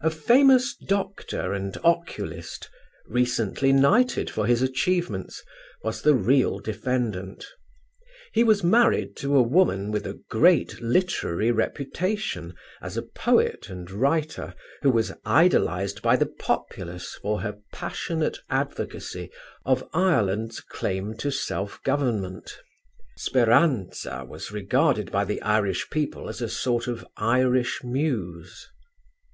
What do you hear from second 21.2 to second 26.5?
self government; "Speranza" was regarded by the Irish people as a